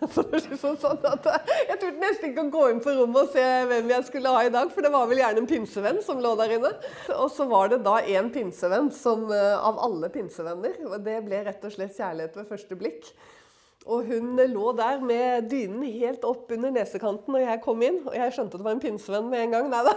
[0.14, 1.26] Var liksom sånn at
[1.68, 4.44] Jeg turte nesten ikke å gå inn på rommet og se hvem jeg skulle ha
[4.46, 6.70] i dag, for det var vel gjerne en pinsevenn som lå der inne.
[7.18, 11.44] Og så var det da en pinsevenn som eh, av alle pinsevenner, og det ble
[11.50, 13.12] rett og slett kjærlighet ved første blikk.
[13.88, 18.02] Og hun lå der med dynen helt opp under nesekanten når jeg kom inn.
[18.04, 19.70] Og jeg skjønte at det var en pinsevenn med en gang.
[19.72, 19.94] Nei da.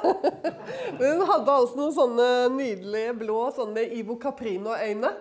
[1.01, 5.11] Hun hadde altså noen sånne nydelige blå sånne Ivo Caprino-øyne.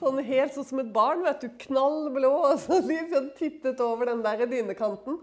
[0.00, 1.22] Sånn helt sånn som et barn.
[1.26, 2.32] vet du, Knallblå.
[2.50, 5.20] Og så liksom tittet over den der dynekanten.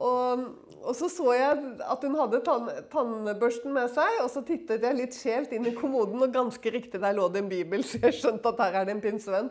[0.00, 0.44] Og,
[0.80, 4.96] og, så så jeg at hun hadde tann, tannbørsten med seg, og så tittet jeg
[4.96, 8.16] litt skjevt inn i kommoden, og ganske riktig der lå det en bibel, så jeg
[8.16, 9.50] skjønte at her er det en pinsevenn.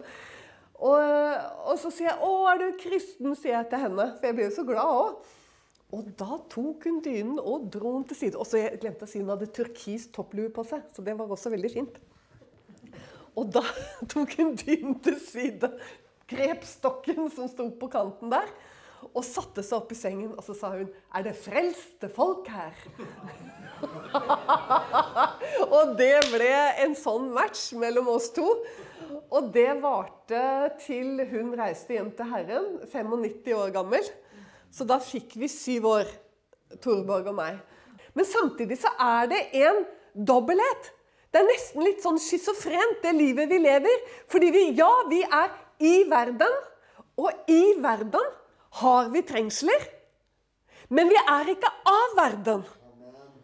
[0.79, 1.01] Og,
[1.67, 4.05] og, så sier jeg 'Å, er du kristen?' sier jeg til henne.
[4.15, 5.35] For jeg blir jo så glad òg.
[5.89, 8.39] Og da tok hun dynen og dro den til side.
[8.39, 11.31] Og så jeg glemte å si hun hadde turkis topplue på seg, så det var
[11.33, 11.97] også veldig fint.
[13.39, 13.63] Og da
[14.11, 15.71] tok hun dynen til side,
[16.29, 18.51] grep stokken som sto på kanten der,
[19.15, 20.33] og satte seg opp i sengen.
[20.35, 22.83] Og så sa hun 'Er det frelste folk her?'
[25.75, 26.51] og det ble
[26.83, 28.47] en sånn match mellom oss to.
[29.31, 30.41] Og det varte
[30.83, 34.03] til hun reiste hjem til Herren, 95 år gammel.
[34.69, 36.11] Så da fikk vi syv år,
[36.83, 37.57] Torborg og meg.
[38.13, 40.91] Men samtidig så er det en dobbelthet.
[41.29, 44.03] Det er nesten litt sånn schizofrent, det livet vi lever.
[44.31, 45.51] Fordi vi, ja, vi er
[45.85, 46.59] i verden,
[47.19, 48.35] og i verden
[48.81, 49.87] har vi trengsler.
[50.89, 52.63] Men vi er ikke av verden.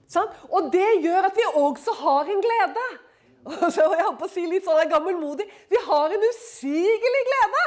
[0.09, 0.29] Sånn?
[0.53, 2.85] Og det gjør at vi også har en glede.
[3.73, 7.65] Så jeg holdt på å si litt sånn gammelmodig Vi har en usigelig glede!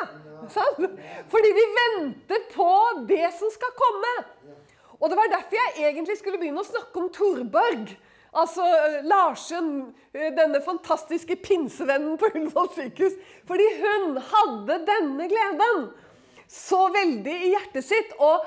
[0.51, 0.89] Sånn?
[1.31, 2.71] Fordi vi venter på
[3.07, 4.13] det som skal komme.
[4.99, 7.93] Og det var derfor jeg egentlig skulle begynne å snakke om Torborg.
[8.37, 8.65] Altså
[9.09, 13.17] Larsen, denne fantastiske pinsevennen på Ullevål sykehus.
[13.49, 15.89] Fordi hun hadde denne gleden
[16.49, 18.13] så veldig i hjertet sitt.
[18.21, 18.45] Og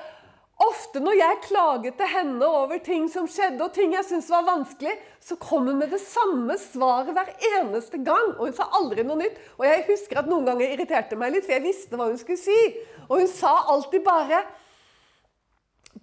[0.61, 4.45] Ofte når jeg klaget til henne over ting som skjedde, og ting jeg syntes var
[4.45, 4.93] vanskelig,
[5.23, 8.35] så kom hun med det samme svaret hver eneste gang.
[8.35, 9.39] Og hun sa aldri noe nytt.
[9.57, 12.41] Og jeg husker at noen ganger irriterte meg litt, for jeg visste hva hun skulle
[12.41, 12.59] si.
[13.07, 14.43] Og hun sa alltid bare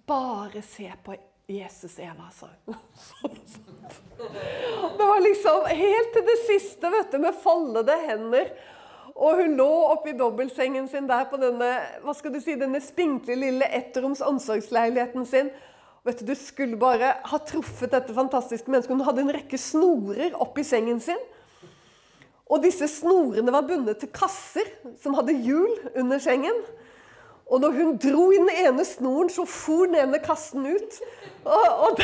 [0.09, 1.13] Bare se på
[1.49, 2.75] Jesus, Eva, sa hun.
[4.97, 8.51] Det var liksom helt til det siste, vet du, med foldede hender.
[9.15, 11.71] Og hun lå oppi dobbeltsengen sin der på denne
[12.03, 15.49] hva skal du si, denne spinkle, lille ettroms omsorgsleiligheten sin.
[16.07, 18.95] Vet Du du skulle bare ha truffet dette fantastiske mennesket.
[18.95, 21.19] Hun hadde en rekke snorer oppi sengen sin.
[22.49, 24.69] Og disse snorene var bundet til kasser
[25.01, 26.61] som hadde hjul under sengen.
[27.49, 30.99] Og når hun dro i den ene snoren, så for den ene kassen ut.
[31.45, 32.03] Og, og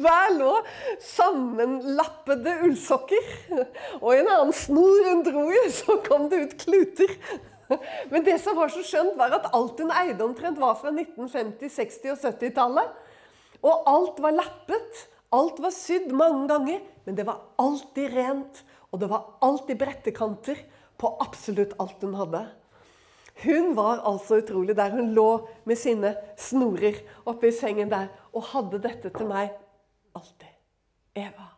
[0.00, 0.56] hver lå
[1.04, 3.30] sammenlappede ullsokker.
[4.00, 7.14] Og i en annen snor hun dro i, så kom det ut kluter.
[8.10, 11.70] Men det som var så skjønt, var at alt hun eide omtrent, var fra 1950-,
[11.78, 12.98] 60- og 70-tallet.
[13.60, 15.06] Og alt var lappet.
[15.36, 16.82] Alt var sydd mange ganger.
[17.06, 18.64] Men det var alltid rent.
[18.90, 20.58] Og det var alltid brettekanter
[20.98, 22.42] på absolutt alt hun hadde.
[23.42, 25.28] Hun var altså utrolig der hun lå
[25.64, 26.98] med sine snorer
[27.30, 29.54] oppi sengen der og hadde dette til meg
[30.16, 30.52] alltid.
[31.16, 31.48] Eva,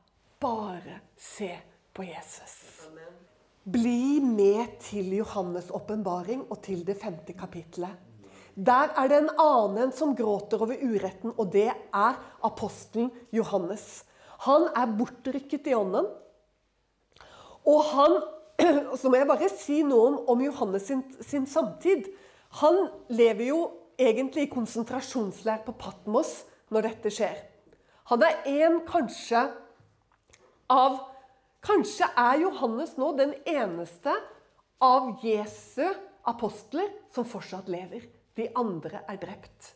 [0.40, 1.50] bare se
[1.92, 2.54] på Jesus.
[3.62, 7.92] Bli med til Johannes' åpenbaring og til det femte kapitlet.
[8.54, 14.04] Der er det en annen som gråter over uretten, og det er apostelen Johannes.
[14.44, 16.08] Han er bortrykket i ånden.
[17.64, 18.18] Og han
[19.00, 22.10] Så må jeg bare si noe om, om Johannes sin, sin, samtid.
[22.60, 23.60] Han lever jo
[24.00, 26.42] egentlig i konsentrasjonsleir på Patmos
[26.72, 27.38] når dette skjer.
[28.10, 29.46] Han er en kanskje
[30.72, 31.00] av
[31.62, 34.10] Kanskje er Johannes nå den eneste
[34.82, 35.84] av Jesu
[36.26, 38.08] apostler som fortsatt lever.
[38.34, 39.68] De andre er drept.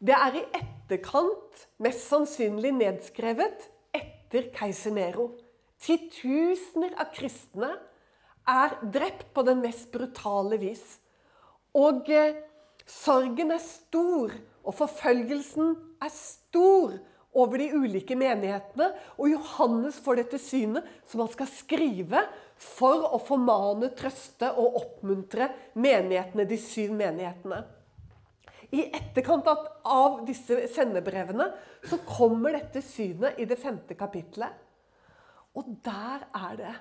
[0.00, 3.66] Det er i etterkant mest sannsynlig nedskrevet
[3.98, 5.32] etter keiser Nero.
[5.78, 7.70] Titusener av kristne
[8.48, 10.84] er drept på den mest brutale vis.
[11.76, 12.40] Og eh,
[12.88, 14.32] sorgen er stor,
[14.64, 16.98] og forfølgelsen er stor
[17.38, 18.90] over de ulike menighetene.
[19.20, 22.24] Og Johannes får dette synet som han skal skrive
[22.58, 27.62] for å formane, trøste og oppmuntre menighetene, de syv menighetene.
[28.74, 31.46] I etterkant av disse sendebrevene
[31.88, 34.67] så kommer dette synet i det femte kapittelet.
[35.58, 36.76] Og der er det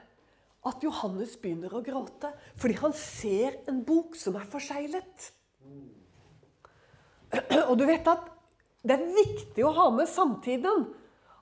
[0.67, 2.31] at Johannes begynner å gråte.
[2.59, 5.31] Fordi han ser en bok som er forseglet.
[7.67, 8.29] Og du vet at
[8.87, 10.85] det er viktig å ha med samtiden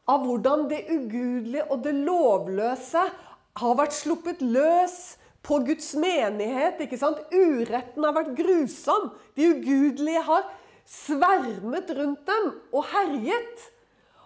[0.10, 3.04] av hvordan det ugudelige og det lovløse
[3.56, 4.98] har vært sluppet løs
[5.46, 6.82] på Guds menighet.
[6.82, 7.22] ikke sant?
[7.34, 9.12] Uretten har vært grusom.
[9.38, 10.50] De ugudelige har
[10.90, 13.70] svermet rundt dem og herjet.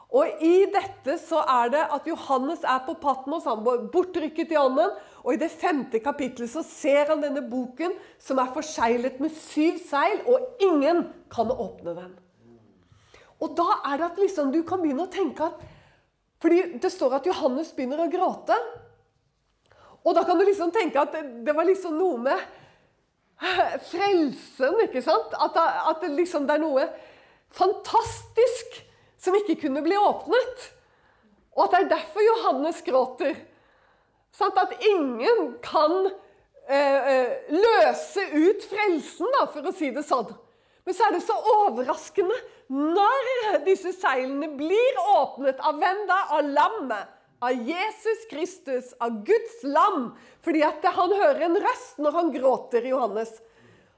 [0.10, 4.58] Og i dette så er det at Johannes er på Patmos, han var bortrykket i
[4.58, 4.96] ånden.
[5.22, 9.78] Og i det femte kapittelet så ser han denne boken som er forseglet med syv
[9.86, 12.16] seil, og ingen kan åpne den.
[13.40, 15.68] Og da er det at liksom du kan begynne å tenke at
[16.40, 18.56] fordi det står at Johannes begynner å gråte.
[20.08, 22.46] Og da kan du liksom tenke at det var liksom noe med
[23.90, 25.36] frelsen, ikke sant?
[25.36, 26.86] At, at det liksom det er noe
[27.56, 28.80] fantastisk
[29.20, 30.68] som ikke kunne bli åpnet.
[31.58, 33.36] Og at det er derfor Johannes gråter.
[34.36, 35.96] Sånn at ingen kan
[36.70, 40.30] eh, eh, løse ut frelsen, da, for å si det sånn.
[40.86, 41.36] Men så er det så
[41.66, 42.38] overraskende
[42.74, 45.60] når disse seilene blir åpnet.
[45.62, 46.20] Av hvem da?
[46.38, 47.16] Av lammet.
[47.40, 50.10] Av Jesus Kristus, av Guds lam.
[50.44, 53.32] Fordi at han hører en røst når han gråter, Johannes.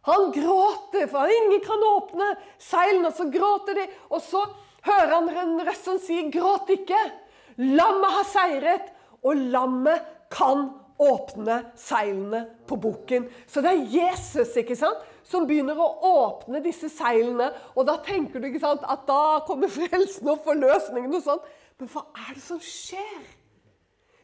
[0.09, 3.12] Han gråter, for ingen kan åpne seilene.
[3.12, 4.44] Og så gråter de, og så
[4.87, 7.11] hører han en røst som sier, 'Gråt ikke'.
[7.57, 10.01] Lammet har seiret, og lammet
[10.31, 10.69] kan
[11.01, 13.27] åpne seilene på boken.
[13.47, 17.51] Så det er Jesus ikke sant, som begynner å åpne disse seilene.
[17.75, 21.45] Og da tenker du ikke sant, at da kommer frelsen og forløsningen og sånn.
[21.79, 23.21] Men hva er det som skjer?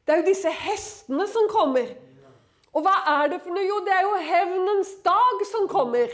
[0.05, 1.89] Det er jo disse hestene som kommer.
[2.77, 3.65] Og hva er det for noe?
[3.65, 6.11] Jo, det er jo hevnens dag som kommer.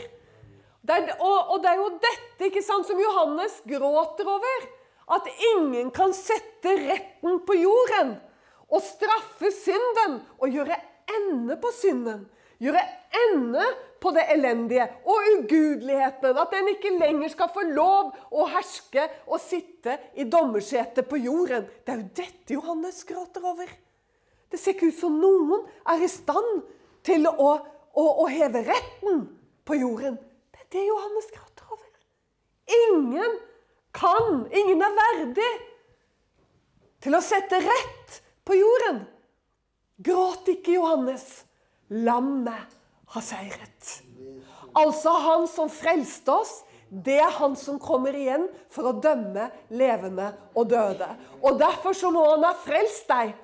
[0.84, 4.66] Det er, og, og, det er jo dette ikke sant, som Johannes gråter over.
[5.16, 8.14] At ingen kan sette retten på jorden
[8.72, 10.76] og straffe synden og gjøre
[11.18, 12.24] ende på synden.
[12.60, 12.82] Gjøre
[13.28, 13.64] ende
[14.00, 16.36] på det elendige og ugudeligheten.
[16.40, 21.64] At den ikke lenger skal få lov å herske og sitte i dommersetet på jorden.
[21.84, 23.72] Det er jo dette Johannes gråter over.
[24.52, 26.62] Det ser ikke ut som noen er i stand
[27.04, 27.50] til å,
[27.92, 29.26] å, å heve retten
[29.64, 30.20] på jorden.
[30.72, 31.90] Det er Johannes gråter over.
[32.88, 33.38] Ingen
[33.94, 35.50] kan, ingen er verdig
[37.04, 39.04] til å sette rett på jorden.
[40.04, 41.44] Gråt ikke, Johannes.
[41.92, 42.78] Lammet
[43.14, 43.90] har seiret.
[44.74, 46.54] Altså han som frelste oss,
[46.88, 51.08] det er han som kommer igjen for å dømme levende og døde.
[51.42, 53.34] Og derfor så må han ha frelst deg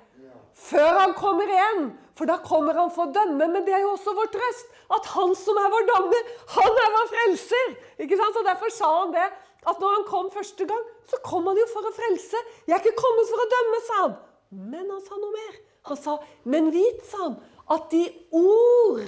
[0.61, 1.91] før han kommer igjen.
[2.19, 3.47] For da kommer han for å dømme.
[3.49, 4.75] Men det er jo også vår trøst.
[4.93, 7.73] At han som er vår dommer, han er vår frelser.
[8.05, 8.37] Ikke sant?
[8.37, 9.29] Så Derfor sa han det.
[9.69, 12.39] At når han kom første gang, så kom han jo for å frelse.
[12.69, 14.15] Jeg er ikke kommet for å dømme, sa han.
[14.51, 15.59] Men han sa noe mer.
[15.89, 17.37] Han sa, 'Men vit', sa han,
[17.71, 19.01] 'at de ord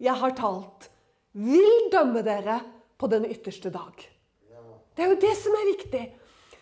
[0.00, 0.90] jeg har talt,
[1.32, 2.60] vil dømme dere
[2.98, 4.08] på den ytterste dag'.
[4.96, 6.04] Det er jo det som er viktig.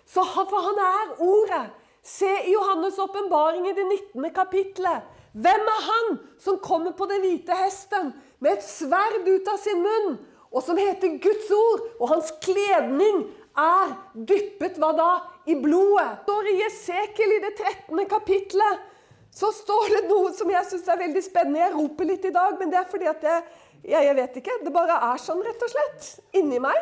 [0.07, 1.71] Så For han er ordet.
[2.07, 4.31] Se i Johannes' åpenbaring i det 19.
[4.35, 5.03] kapitlet.
[5.33, 9.83] Hvem er han som kommer på den hvite hesten med et sverd ut av sin
[9.83, 10.15] munn,
[10.55, 13.25] og som heter Guds ord, og hans kledning
[13.59, 15.09] er dyppet hva da?
[15.51, 16.23] I blodet.
[16.23, 18.07] står I Jesekel i det 13.
[18.07, 18.87] kapitlet.
[19.31, 21.61] så står det noe som jeg syns er veldig spennende.
[21.61, 23.43] Jeg roper litt i dag, men det er fordi at jeg,
[23.83, 24.59] jeg, jeg vet ikke.
[24.65, 26.09] Det bare er sånn, rett og slett.
[26.39, 26.79] Inni meg.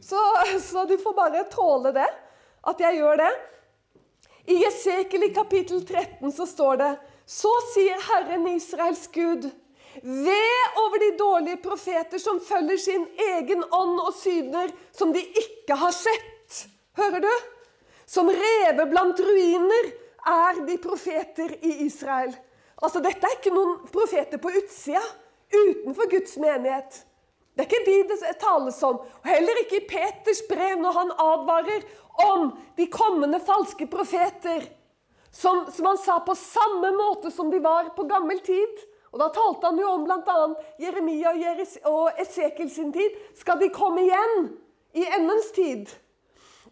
[0.00, 0.22] Så,
[0.70, 2.08] så du får bare tåle det.
[2.62, 3.32] At jeg gjør det.
[4.48, 6.92] I Jesekel i kapittel 13 så står det
[7.28, 9.44] Så sier Herren Israels Gud
[10.02, 15.76] ved over de dårlige profeter som følger sin egen ånd og syner som de ikke
[15.76, 16.62] har sett.
[16.96, 17.32] Hører du?
[18.08, 19.90] Som rever blant ruiner
[20.28, 22.32] er de profeter i Israel.
[22.82, 25.02] Altså, Dette er ikke noen profeter på utsida,
[25.52, 27.02] utenfor Guds menighet.
[27.58, 29.00] Det er ikke de det tales om.
[29.02, 31.86] Og heller ikke i Peters brev, når han advarer
[32.28, 32.52] om
[33.08, 34.68] kommende falske profeter.
[35.30, 38.84] Som, som han sa på samme måte som de var på gammel tid.
[39.12, 40.40] Og Da talte han jo om bl.a.
[40.80, 41.32] Jeremia
[41.88, 43.16] og Esekiel sin tid.
[43.36, 44.50] Skal de komme igjen
[44.96, 45.88] i endens tid?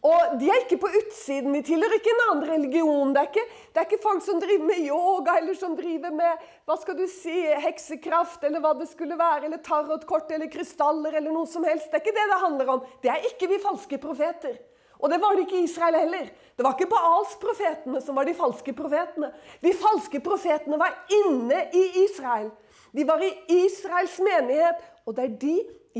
[0.04, 1.54] Og de er ikke på utsiden.
[1.56, 3.14] De tilhører ikke en annen religion.
[3.14, 6.44] Det er, ikke, det er ikke folk som driver med yoga, eller som driver med
[6.68, 11.32] hva skal du si, heksekraft, eller hva det skulle være, eller tarotkort eller krystaller, eller
[11.32, 11.88] noe som helst.
[11.90, 12.84] Det er ikke det det handler om.
[13.02, 14.60] Det er ikke vi falske profeter.
[15.00, 16.28] Og det var det ikke i Israel heller.
[16.56, 19.28] Det var ikke Baals-profetene som var de falske profetene.
[19.62, 22.48] De falske profetene var inne i Israel.
[22.96, 23.32] De var i
[23.64, 25.56] Israels menighet, og det er de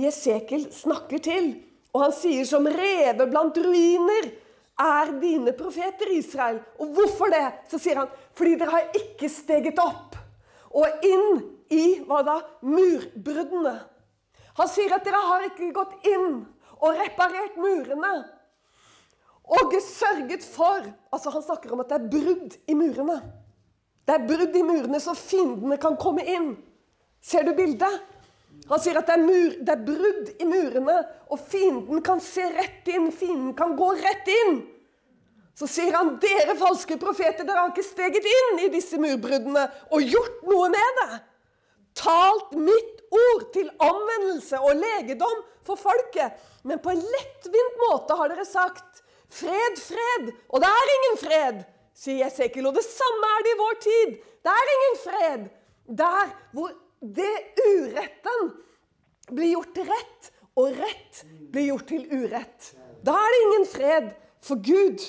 [0.06, 1.52] Jesekel snakker til.
[1.92, 4.30] Og han sier som rever blant ruiner
[4.76, 6.60] er dine profeter, Israel.
[6.80, 7.44] Og hvorfor det?
[7.70, 10.16] Så sier han fordi dere har ikke steget opp
[10.76, 11.38] og inn
[11.72, 12.36] i hva da?
[12.64, 13.76] Murbruddene.
[14.56, 16.42] Han sier at dere har ikke gått inn
[16.76, 18.12] og reparert murene.
[19.46, 23.20] Og sørget for altså Han snakker om at det er brudd i murene.
[24.06, 26.52] Det er brudd i murene, så fiendene kan komme inn.
[27.22, 28.02] Ser du bildet?
[28.70, 30.96] Han sier at det er, mur, det er brudd i murene,
[31.30, 33.10] og fienden kan se rett inn.
[33.14, 34.60] Fienden kan gå rett inn.
[35.56, 40.04] Så sier han, dere falske profeter, dere har ikke steget inn i disse murbruddene og
[40.04, 41.20] gjort noe med det.
[41.96, 46.36] Talt mitt ord til omvendelse og legedom for folket.
[46.66, 49.02] Men på en lettvint måte har dere sagt
[49.36, 51.60] fred, fred, og det er ingen fred,
[51.96, 52.68] sier Esekiel.
[52.70, 54.16] Og det samme er det i vår tid.
[54.44, 55.44] Det er ingen fred.
[56.02, 58.48] Der hvor det uretten
[59.30, 62.72] blir gjort til rett, og rett blir gjort til urett.
[63.04, 64.10] Da er det ingen fred
[64.44, 65.02] for Gud.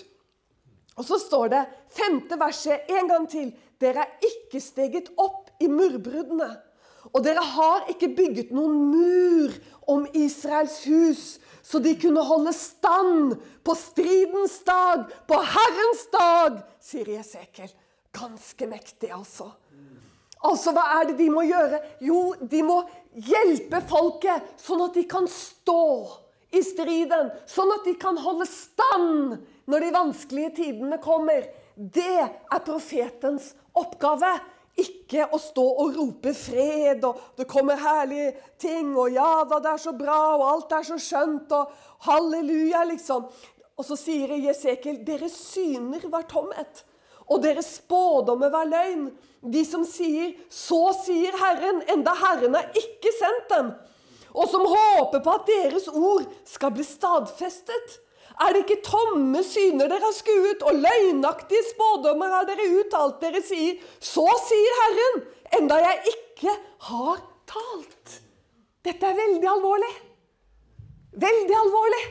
[0.97, 5.69] Og så står det, femte verset en gang til, dere er ikke steget opp i
[5.69, 6.49] murbruddene.
[7.13, 9.53] Og dere har ikke bygget noen mur
[9.87, 11.23] om Israels hus,
[11.63, 17.71] så de kunne holde stand på stridens dag, på Herrens dag, sier Jesekel.
[18.15, 19.49] Ganske mektig, altså.
[20.45, 21.79] Altså, hva er det de må gjøre?
[22.03, 22.81] Jo, de må
[23.27, 25.83] hjelpe folket, sånn at de kan stå
[26.55, 27.31] i striden.
[27.49, 31.47] Sånn at de kan holde stand når de vanskelige tidene kommer.
[31.75, 34.37] Det er profetens oppgave.
[34.77, 39.71] Ikke å stå og rope fred, og det kommer herlige ting, og ja da, det
[39.71, 41.71] er så bra, og alt er så skjønt, og
[42.05, 43.25] halleluja, liksom.
[43.77, 46.83] Og så sier Jesekel, deres syner var tomhet,
[47.27, 49.09] og deres spådommer var løgn.
[49.41, 53.73] De som sier 'Så sier Herren', enda Herren har ikke sendt dem.
[54.33, 57.99] Og som håper på at deres ord skal bli stadfestet.
[58.37, 63.21] Er det ikke tomme syner dere har skuet, og løgnaktige spådommer har dere uttalt?
[63.21, 65.23] Dere sier 'Så sier Herren',
[65.59, 66.53] enda jeg ikke
[66.89, 67.17] har
[67.47, 68.21] talt.
[68.85, 69.93] Dette er veldig alvorlig.
[71.13, 72.03] Veldig alvorlig.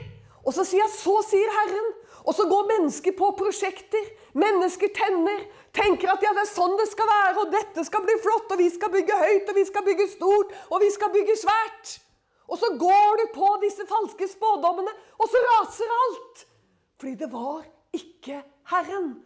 [0.46, 1.94] Og så sier jeg 'Så sier Herren'.
[2.26, 4.04] Og så går mennesker på prosjekter.
[4.34, 5.46] Mennesker tenner.
[5.74, 8.58] Tenker at ja, det er sånn det skal være, og dette skal bli flott, og
[8.58, 12.00] vi skal bygge høyt, og vi skal bygge stort, og vi skal bygge svært.
[12.46, 16.44] Og så går du på disse falske spådommene, og så raser alt.
[17.00, 17.64] Fordi det var
[17.96, 19.16] ikke Herren.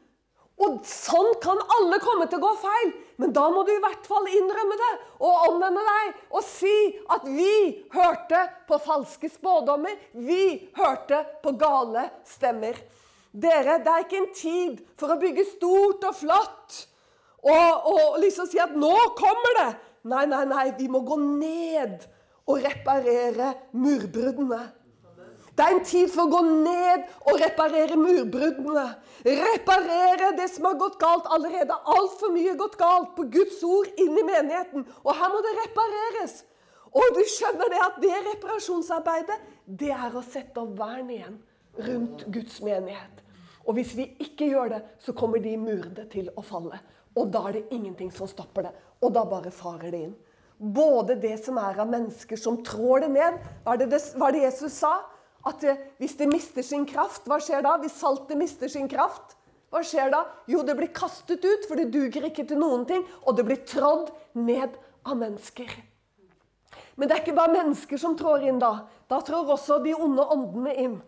[0.61, 2.91] Og sånn kan alle komme til å gå feil.
[3.21, 6.75] Men da må du i hvert fall innrømme det og omvende deg og si
[7.12, 7.53] at vi
[7.95, 9.97] hørte på falske spådommer.
[10.12, 12.77] Vi hørte på gale stemmer.
[13.31, 16.81] Dere, det er ikke en tid for å bygge stort og flott
[17.41, 19.77] og, og liksom si at 'nå kommer det'.
[20.12, 20.67] Nei, nei, nei.
[20.77, 22.05] Vi må gå ned
[22.50, 24.61] og reparere murbruddene.
[25.50, 28.87] Det er en tid for å gå ned og reparere murbruddene.
[29.26, 31.76] Reparere det som har gått galt allerede.
[31.95, 34.87] Altfor mye gått galt på Guds ord inn i menigheten.
[35.04, 36.38] Og her må det repareres.
[36.90, 41.37] Og du skjønner det at det reparasjonsarbeidet, det er å sette opp vern igjen
[41.87, 43.21] rundt Guds menighet.
[43.69, 46.80] Og hvis vi ikke gjør det, så kommer de murene til å falle.
[47.14, 48.73] Og da er det ingenting som stopper det.
[49.04, 50.16] Og da bare farer det inn.
[50.61, 54.45] Både det som er av mennesker som trår det ned, var det, det, var det
[54.45, 54.99] Jesus sa?
[55.49, 55.64] at
[56.00, 57.76] hvis det mister sin kraft, hva skjer da?
[57.81, 59.37] Hvis saltet mister sin kraft,
[59.71, 60.25] hva skjer da?
[60.50, 63.05] Jo, det blir kastet ut, for det duger ikke til noen ting.
[63.25, 64.75] Og det blir trådd ned
[65.07, 65.71] av mennesker.
[66.99, 68.73] Men det er ikke bare mennesker som trår inn da.
[69.09, 70.99] Da trår også de onde åndene inn.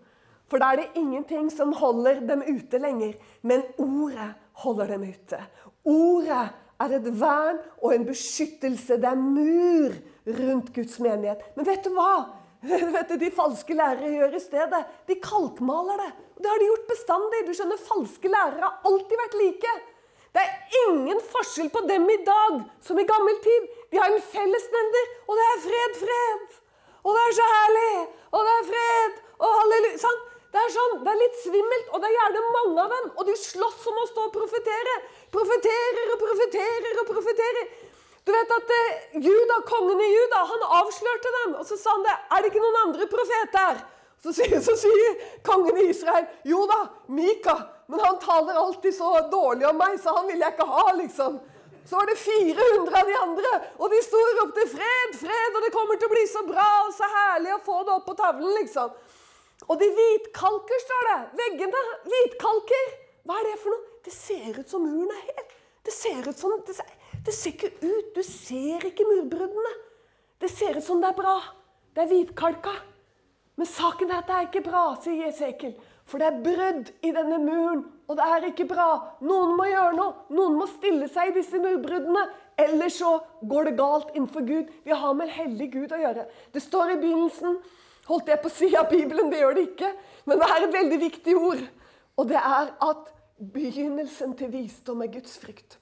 [0.48, 3.18] For da er det ingenting som holder dem ute lenger.
[3.42, 4.30] Men ordet
[4.62, 5.42] holder dem ute.
[5.88, 6.46] Ordet
[6.84, 8.98] er et vern og en beskyttelse.
[9.00, 9.94] Det er mur
[10.26, 11.44] rundt Guds menighet.
[11.56, 12.14] Men vet du hva?
[12.96, 14.82] vet du, De falske lærere gjør i stedet.
[15.08, 16.10] De kalkmaler det.
[16.36, 17.42] Og Det har de gjort bestandig.
[17.46, 19.74] Du skjønner, Falske lærere har alltid vært like.
[20.32, 23.70] Det er ingen forskjell på dem i dag som i gammel tid.
[23.92, 26.60] De har en fellesnevner, og det er fred, fred.
[27.02, 27.96] Og det er så herlig.
[28.32, 29.18] Og det er fred.
[29.42, 29.98] Og halleluja.
[30.06, 30.22] Sånn.
[30.52, 33.06] Det er sånn, det er litt svimmelt, og det er gjerne mange av dem.
[33.16, 34.96] Og de slåss om å stå og profetere.
[35.32, 37.72] Profeterer og profeterer og profeterer.
[38.22, 41.54] Du vet at eh, Juda, Kongen i Juda han avslørte dem.
[41.60, 42.16] Og så sa han det.
[42.30, 43.80] Er det ikke noen andre profeter?
[44.22, 47.56] Så sier, så sier kongen i Israel jo da, Mika.
[47.90, 51.40] Men han taler alltid så dårlig om meg, så han vil jeg ikke ha, liksom.
[51.82, 53.50] Så var det 400 av de andre,
[53.82, 56.68] og de sto og ropte 'fred, fred', og det kommer til å bli så bra
[56.86, 58.94] og så herlig å få det opp på tavlen, liksom.
[59.66, 61.18] Og de hvitkalker, står det.
[61.42, 62.86] Veggene hvitkalker.
[63.26, 63.88] Hva er det for noe?
[64.02, 65.50] Det ser ut som muren er hel.
[65.82, 66.90] Det ser ut som det ser,
[67.26, 68.12] det ser ikke ut.
[68.14, 69.74] Du ser ikke murbruddene.
[70.42, 71.36] Det ser ut som det er bra.
[71.94, 72.74] Det er hvitkalka.
[73.58, 75.74] Men saken er at det er ikke bra, sier Jesekel.
[76.08, 78.88] For det er brudd i denne muren, og det er ikke bra.
[79.22, 80.14] Noen må gjøre noe.
[80.34, 82.24] Noen må stille seg i disse murbruddene.
[82.60, 83.12] Ellers så
[83.48, 84.72] går det galt innenfor Gud.
[84.84, 86.26] Vi har med en hellig Gud å gjøre.
[86.52, 87.62] Det står i begynnelsen
[88.02, 89.88] Holdt jeg på å si av Bibelen, det gjør det ikke.
[90.26, 91.60] Men det er et veldig viktig ord.
[92.16, 93.12] Og det er at
[93.52, 95.78] begynnelsen til visdom er Guds frykt.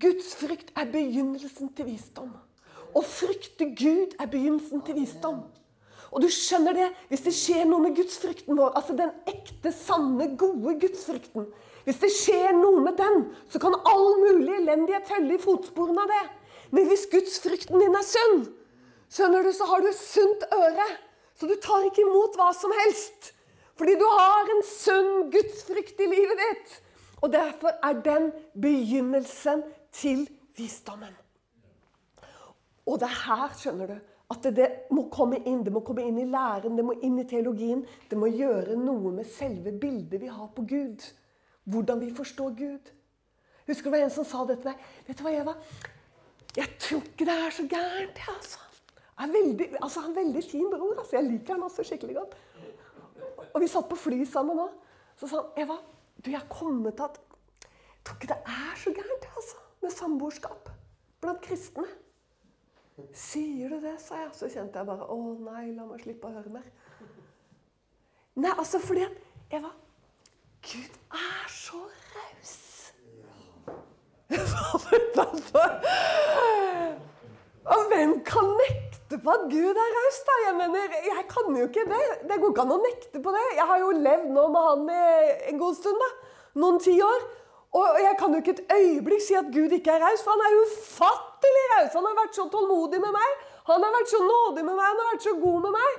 [0.00, 2.32] Guds frykt er begynnelsen til visdom.
[2.94, 5.42] Å frykte Gud er begynnelsen til visdom.
[6.14, 10.28] Og du skjønner det, hvis det skjer noe med gudsfrykten vår, altså den ekte, sanne,
[10.38, 11.48] gode gudsfrykten
[11.84, 16.12] Hvis det skjer noe med den, så kan all mulig elendighet følge i fotsporene av
[16.14, 16.22] det.
[16.70, 18.46] Men hvis gudsfrykten din er sunn,
[19.12, 20.86] skjønner du, så har du sunt øre.
[21.34, 23.34] Så du tar ikke imot hva som helst.
[23.78, 26.74] Fordi du har en sunn gudsfrykt i livet ditt.
[27.24, 30.26] Og derfor er den begynnelsen til
[30.56, 31.14] visdommen.
[32.86, 33.96] Og det er her, skjønner du,
[34.34, 35.62] at det må komme inn.
[35.64, 37.84] Det må komme inn i læren, det må inn i teologien.
[38.10, 41.06] Det må gjøre noe med selve bildet vi har på Gud.
[41.64, 42.92] Hvordan vi forstår Gud.
[43.64, 44.84] Husker du det var en som sa det til meg?
[45.06, 45.54] Vet du hva, Eva?
[46.54, 48.60] Jeg tror ikke det er så gærent, jeg, altså.
[49.14, 50.98] Er veldig, altså, han er veldig fin bror.
[50.98, 51.16] Altså.
[51.16, 52.34] Jeg liker han også skikkelig godt.
[53.54, 54.72] Og vi satt på fly sammen òg.
[55.18, 55.76] Så sa han Eva,
[56.18, 57.20] du, jeg har kommet til at
[57.64, 60.68] Jeg tror ikke det er så gærent altså, med samboerskap
[61.20, 61.84] blant kristne.
[63.16, 64.30] Sier du det, sa jeg.
[64.36, 66.66] Så kjente jeg bare Å nei, la meg slippe å høre mer.
[68.34, 69.06] Nei, altså fordi
[69.54, 69.70] Eva
[70.64, 71.76] Gud er så
[72.14, 72.92] raus.
[77.74, 78.83] Og hvem kan nekte
[79.22, 80.34] på at Gud er raus, da?
[80.46, 82.02] Jeg mener, jeg kan jo ikke det.
[82.28, 83.44] Det går ikke an å nekte på det.
[83.58, 84.84] Jeg har jo levd nå med han
[85.52, 86.10] en god stund, da.
[86.62, 87.26] Noen tiår.
[87.74, 90.44] Og jeg kan jo ikke et øyeblikk si at Gud ikke er raus, for han
[90.46, 91.94] er ufattelig raus.
[91.96, 93.32] Han har vært så tålmodig med meg.
[93.70, 95.96] Han har vært så nådig med meg, han har vært så god med meg.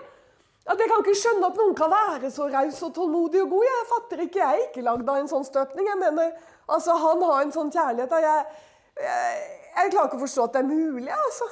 [0.66, 3.66] At Jeg kan ikke skjønne at noen kan være så raus og tålmodig og god.
[3.68, 5.90] Jeg fatter ikke, jeg er ikke lagd av en sånn støpning.
[5.92, 6.32] Jeg mener,
[6.68, 8.16] altså, Han har en sånn kjærlighet.
[8.24, 8.64] jeg,
[9.04, 9.44] jeg,
[9.76, 11.12] jeg klarer ikke å forstå at det er mulig.
[11.12, 11.50] altså.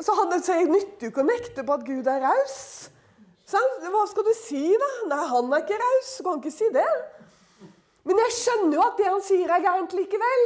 [0.00, 2.58] Så, han, så Jeg nytter jo ikke å nekte på at Gud er raus.
[3.50, 4.90] Hva skal du si, da?
[5.10, 6.12] Nei, han er ikke raus.
[6.16, 6.90] Du kan ikke si det.
[8.06, 10.44] Men jeg skjønner jo at det han sier, er gærent likevel.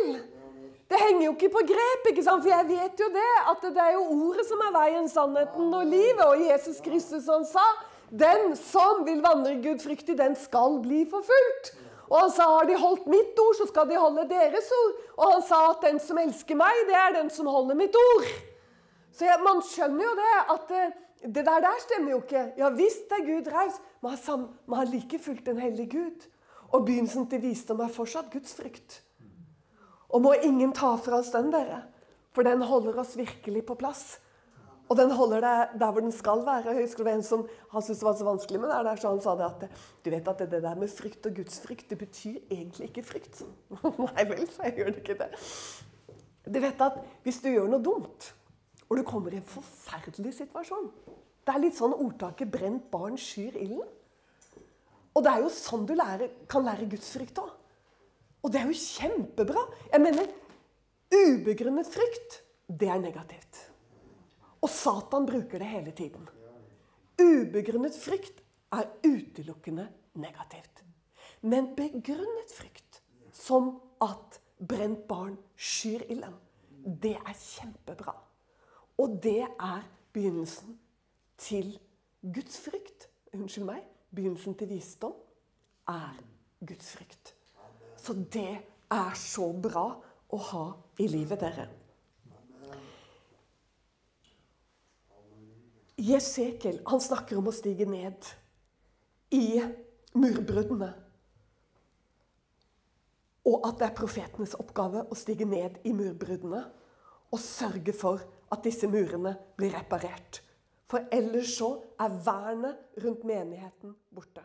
[0.91, 2.43] Det henger jo ikke på grep, ikke sant?
[2.45, 3.31] for jeg vet jo det.
[3.51, 6.25] At det er jo ordet som er veien, sannheten og livet.
[6.27, 7.65] Og Jesus Kristus han sa
[8.15, 11.73] den som vil vandre Gud fryktig, den skal bli forfulgt.
[12.11, 14.99] Og han sa har de holdt mitt ord, så skal de holde deres ord.
[15.17, 18.29] Og han sa at den som elsker meg, det er den som holder mitt ord.
[19.15, 22.45] Så jeg, man skjønner jo det at eh, det der der stemmer jo ikke.
[22.59, 26.27] Ja visst er Gud reis, men man har like fullt en hellig Gud.
[26.75, 29.03] Og begynnelsen til visdom er fortsatt Guds frykt.
[30.11, 31.85] Og må ingen ta fra oss den, dere.
[32.35, 34.19] For den holder oss virkelig på plass.
[34.91, 36.75] Og den holder deg der hvor den skal være.
[36.75, 39.01] Jeg husker det var en som han syntes det var så vanskelig med det der,
[39.01, 41.99] så han sa det at du vet at det der med frykt og gudsfrykt, det
[41.99, 43.45] betyr egentlig ikke frykt.
[44.05, 45.31] Nei vel, så jeg gjør det ikke det.
[46.45, 48.35] Du vet at hvis du gjør noe dumt,
[48.89, 50.91] og du kommer i en forferdelig situasjon
[51.45, 53.91] Det er litt sånn ordtaket 'brent barn skyr ilden'.
[55.15, 57.51] Og det er jo sånn du lærer, kan lære gudsfrykt òg.
[58.43, 59.63] Og det er jo kjempebra.
[59.93, 60.27] Jeg mener,
[61.13, 63.61] ubegrunnet frykt, det er negativt.
[64.65, 66.27] Og Satan bruker det hele tiden.
[67.21, 68.41] Ubegrunnet frykt
[68.73, 70.83] er utelukkende negativt.
[71.43, 76.35] Men begrunnet frykt, som at brent barn skyr ilden,
[76.85, 78.24] det er kjempebra.
[78.99, 80.79] Og det er begynnelsen
[81.39, 81.75] til
[82.23, 83.09] Guds frykt.
[83.35, 83.83] Unnskyld meg
[84.15, 85.17] begynnelsen til visdom
[85.91, 86.19] er
[86.67, 87.35] Guds frykt.
[87.99, 88.51] Så det
[88.93, 89.89] er så bra
[90.31, 90.67] å ha
[91.03, 91.67] i livet, dere.
[95.95, 98.27] Jesekel han snakker om å stige ned
[99.35, 99.61] i
[100.15, 100.91] murbruddene.
[103.45, 106.63] Og at det er profetenes oppgave å stige ned i murbruddene
[107.35, 108.23] og sørge for
[108.55, 110.41] at disse murene blir reparert.
[110.91, 114.45] For ellers så er vernet rundt menigheten borte.